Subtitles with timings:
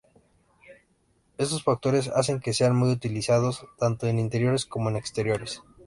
[1.37, 5.61] Estos factores hacen que sean muy utilizados tanto en interiores como en exteriores.